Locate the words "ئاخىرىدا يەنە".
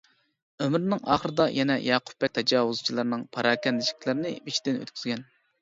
1.15-1.75